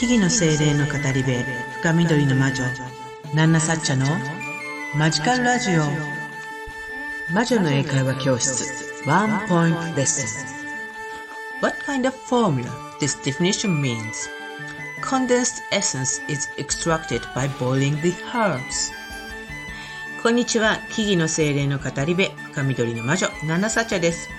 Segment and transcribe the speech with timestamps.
[0.00, 1.30] 木々の精霊の語り部
[1.82, 2.64] 深緑の魔女
[3.34, 4.06] ナンナサッチャの
[4.96, 5.82] マジカルラジオ。
[7.34, 8.64] 魔女の英会話教室
[9.06, 11.60] ワンポイントレッスン。
[11.60, 14.30] What kind of formula this definition means?
[15.02, 18.94] Condensed essence is extracted by boiling the herbs.
[20.22, 22.24] こんにちは木々の精霊の語り部
[22.54, 24.30] 深緑の魔女ナンナサッチャです。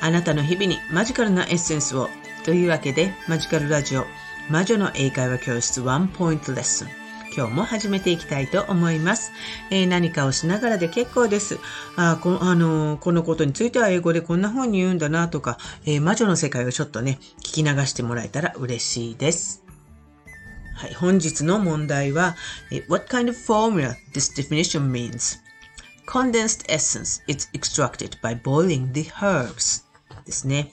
[0.00, 2.10] あなたの日々にマジカルなエッセンスを。
[2.44, 4.06] というわけでマジカルラジオ
[4.48, 6.88] 魔女の英会話教室ワンポイントレッスン
[7.36, 9.32] 今日も始めていきたいと思います。
[9.70, 11.58] えー、何かをしながらで結構です。
[11.96, 19.64] あこあのー、このことについては英語でこんな風に言うんだなとか、えー、魔女の世界をちょっとね、聞き流してもらえたら嬉しいです。
[20.76, 22.36] はい、本日の問題は、
[22.88, 25.38] What kind of formula this definition means?
[26.06, 29.84] Condensed essence is extracted by boiling the herbs
[30.24, 30.70] ですね。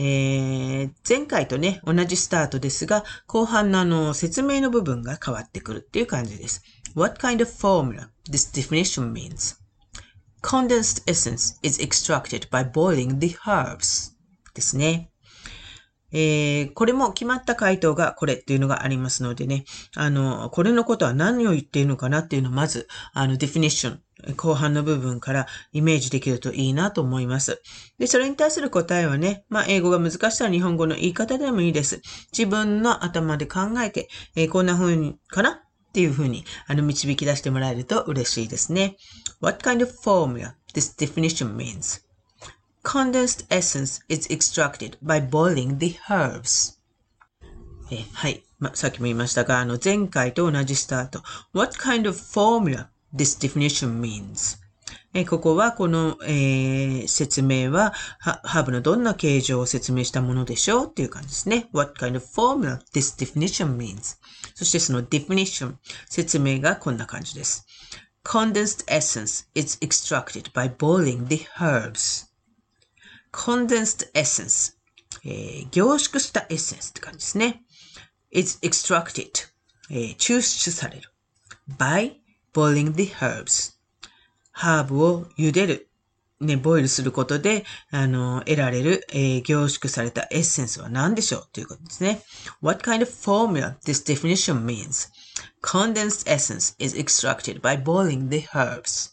[0.00, 6.62] えー、前回とね、同じスタートですが、後半のあの、説明の部分が変わってくるっていう感じです。
[6.94, 9.56] What kind of formula this definition means?
[10.40, 14.12] Condensed essence is extracted by boiling the herbs
[14.54, 15.10] ですね。
[16.12, 19.64] えー、これも決まった回答がこれっていうのがありますのでね、
[19.96, 24.02] あの、これのことは何を言っているのかなっていうのをまず、あの、ディフィニッション、
[24.36, 27.62] 後半の部分からイメージできるといいなと思います。
[27.98, 32.02] で、それに対する答えはね、まあ、英語が難しさは日本語の言い方でもいいです。
[32.36, 35.50] 自分の頭で考えて、えー、こんな風に、かな？
[35.50, 38.96] っていう風に、あの、導き出してもらえると嬉しいですね。
[39.40, 42.02] What kind of formula this definition means?
[42.84, 46.78] Condensed essence is extracted by boiling the herbs.
[47.90, 48.44] えはい。
[48.58, 51.22] まあ、さっきも言いましたが、あの、前回と同じスタート。
[51.54, 54.58] What kind of formula this definition means?
[55.14, 61.68] えここは、この、えー、説明は、ハーブのどんな形状を説明したものでしょうっていう感じですね。
[61.72, 64.18] What kind of formula this definition means?
[64.54, 65.76] そしてその definition、
[66.08, 67.66] 説明がこんな感じです。
[68.24, 72.28] Condensed essence is extracted by boiling the herbs.
[73.32, 74.74] condensed essence、
[75.24, 77.62] えー、凝縮したエッセンスって感じですね。
[78.30, 79.30] is extracted、
[79.90, 81.10] えー、抽出される。
[81.78, 82.17] by
[82.52, 83.74] boiling the herbs
[84.52, 85.84] ハーブを茹でる。
[86.40, 91.48] ね、ボイルすることで、あの、得られる、えー、凝縮されたエッセンスは何でしょう？
[91.52, 92.22] ということですね。
[92.62, 95.08] What kind of formula this definition means?
[95.62, 99.10] Condensed essence is extracted by boiling the herbs.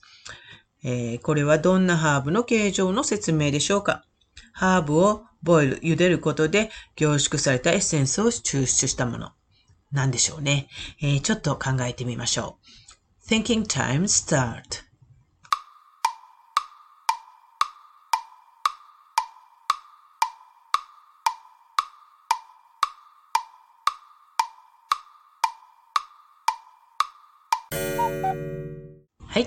[0.84, 4.06] えー、これはどんなハーブの形状の説明でしょうか？
[4.54, 9.32] ハーブをボイル、茹でることで凝縮されたエッセンスを抽出したもの。
[9.92, 10.68] なんでしょうね？
[11.02, 12.85] えー、ちょっと考えてみましょう。
[13.28, 14.84] Thinking time start.
[29.30, 29.42] Hi,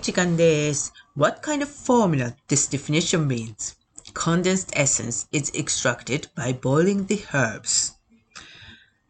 [1.14, 3.76] What kind of formula this definition means?
[4.12, 7.87] Condensed essence is extracted by boiling the herbs.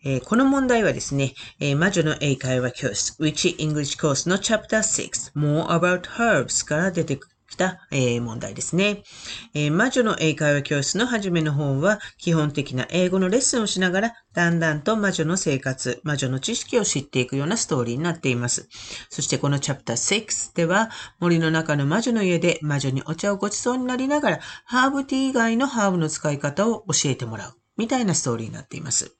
[0.04, 9.02] えー、この問題はですね、えー、魔女の英会話教室 Witchy English Course の Chapter 6 More About Herbs から出てきた、えー、問題ですね、
[9.54, 18.68] えー、魔女の英会話教室の初めの方は、基本的な英語のレッスンをしながら、だんだんと魔女の生活、魔女の知識を知っていくようなストーリーになっています。
[19.08, 27.54] そしてこのチャプター6では、森の中の魔女の家で魔女にお茶をごちそうになりながら、ハーブティー以外のハーブの使い方を教えてもらう。
[27.78, 29.16] みたいなストーリーになっています。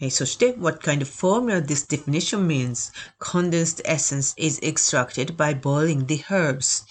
[0.00, 2.92] えー、そして、what kind of formula this definition means?
[3.18, 6.84] Condensed essence is extracted by boiling the herbs.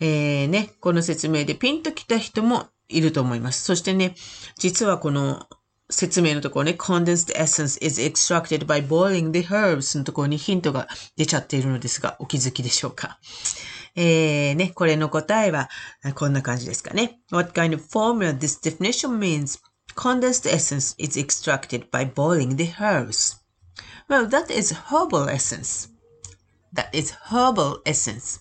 [0.00, 3.62] えー、ね、この説明でピンときた人もいると思います。
[3.62, 4.14] そしてね、
[4.58, 5.46] 実はこの
[5.90, 13.18] 説明のところね、condensed essence is extracted by boiling the herbs のところにヒントが出ちゃっているのですが、お気づきでしょうか。
[13.96, 15.68] えー、ね、これの答えは
[16.14, 17.20] こんな感じですかね。
[17.30, 19.58] What kind of formula this definition means?
[19.94, 23.36] Condensed essence is extracted by boiling the herbs.
[24.08, 25.88] Well, that is herbal essence.
[26.72, 28.40] That is herbal essence.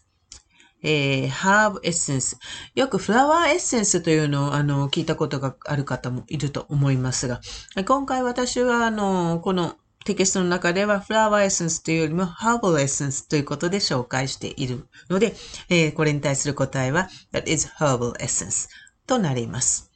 [0.82, 2.38] えー、ハーブエッセンス。
[2.74, 7.42] よくフラワーエッセンスというのを、あの、聞いたことがある方もいると思いますが、
[7.86, 9.76] 今回私は、あの、この
[10.06, 15.36] テキストの中ではフラワーエッセンスというよりもハーブエッセンスということで紹介しているので、
[15.70, 18.70] えー、これに対する答えは That is herbal essence
[19.06, 19.89] となります。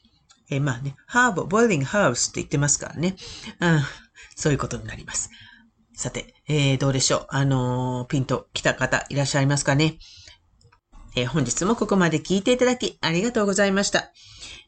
[0.49, 3.15] え、まあね、ハーブ、boiling herbs って言ってますからね。
[3.59, 3.81] うん、
[4.35, 5.29] そういうことになります。
[5.95, 7.25] さて、えー、どうでしょう？
[7.29, 9.97] あのピンと来た方いらっしゃいますかね？
[11.15, 14.11] えー、本日もここまで聞いていただきありがとうございました。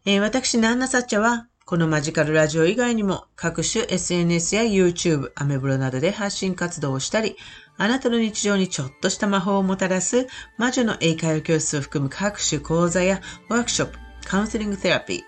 [0.05, 7.37] えー、私、ナンナサッチャはこのマジカルラジオ以外にも各種 SNS や YouTube、アメブロなどで発信活動をしたり、
[7.77, 10.27] あなたの日常にちょっとした魔法をもたらす
[10.59, 13.19] 魔女の英会話教室を含む各種講座や
[13.49, 13.97] ワークショップ、
[14.27, 15.21] カウンセリングセラピー、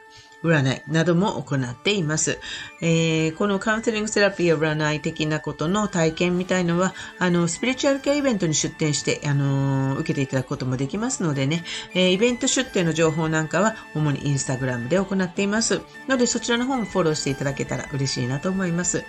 [0.43, 2.39] 占いなども行っています。
[2.81, 11.63] えー、このカウンセリングセラピーや占い的なことの体験みたいのは、あの、スピリチュアル系イベントに出展して、あの、受けていただくこともできますのでね、
[11.93, 15.81] えー、イベント出展の情報なんかは、主にインスタグラムで行っています。
[16.07, 19.03] ので、そちらの方もフォローしていただけたら嬉しいなと思います。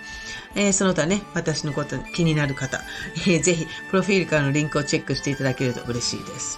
[0.55, 2.81] えー、その他ね、私のこと気になる方、
[3.15, 6.57] えー、ぜひ、プロフィールからのリンクをチェックしていただけると嬉しいです。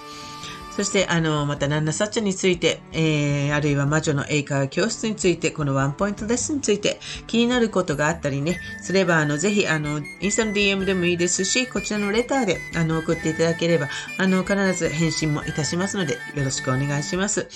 [0.76, 17.48] そして、あの、また、ナンナサッチャについて、えー、あるいは魔女の英会話教室について、このワンポイントレッスンについて、気になることがあったりね、すれば、あの、ぜひ、あの、インスタの DM でもいいですし、こちらのレターで、あの、送っていただければ、あの、必ず返信もいたしますので、よろしくお願いします。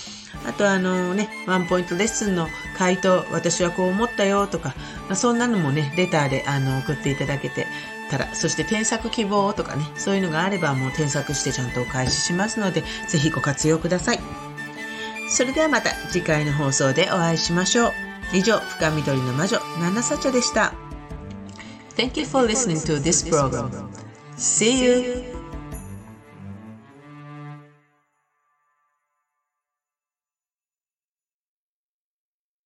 [0.45, 4.75] あと、あのね、ワンポイントレッスンの回答、私はこう思ったよとか、
[5.13, 7.65] そんなのもね、レターで、あの、送っていただけて、
[8.09, 14.19] たら、そして添削希望とかね、そういうのがあればもう添削してちゃんとお返ししますので、ぜひご活用ください。
[15.29, 17.91] それではまた次回の放送でお会いしましょう。
[18.33, 20.73] 以上、深緑の魔女、ナナサチャでした。
[21.95, 23.69] Thank you for listening to this program.
[24.37, 25.34] See you!